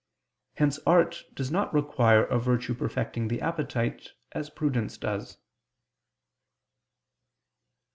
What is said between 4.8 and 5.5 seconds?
does.